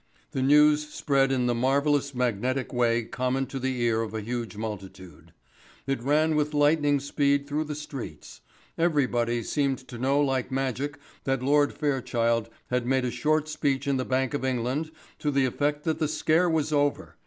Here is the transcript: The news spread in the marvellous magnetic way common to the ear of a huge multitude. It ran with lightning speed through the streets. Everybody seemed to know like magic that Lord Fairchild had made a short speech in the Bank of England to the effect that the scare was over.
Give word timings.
The 0.31 0.41
news 0.41 0.89
spread 0.89 1.31
in 1.31 1.45
the 1.45 1.53
marvellous 1.53 2.15
magnetic 2.15 2.73
way 2.73 3.03
common 3.03 3.45
to 3.45 3.59
the 3.59 3.79
ear 3.81 4.01
of 4.01 4.15
a 4.15 4.21
huge 4.21 4.57
multitude. 4.57 5.31
It 5.85 6.01
ran 6.01 6.35
with 6.35 6.55
lightning 6.55 6.99
speed 6.99 7.45
through 7.45 7.65
the 7.65 7.75
streets. 7.75 8.41
Everybody 8.79 9.43
seemed 9.43 9.77
to 9.89 9.99
know 9.99 10.19
like 10.19 10.51
magic 10.51 10.97
that 11.25 11.43
Lord 11.43 11.71
Fairchild 11.71 12.49
had 12.71 12.87
made 12.87 13.05
a 13.05 13.11
short 13.11 13.47
speech 13.47 13.87
in 13.87 13.97
the 13.97 14.03
Bank 14.03 14.33
of 14.33 14.43
England 14.43 14.89
to 15.19 15.29
the 15.29 15.45
effect 15.45 15.83
that 15.83 15.99
the 15.99 16.07
scare 16.07 16.49
was 16.49 16.73
over. 16.73 17.15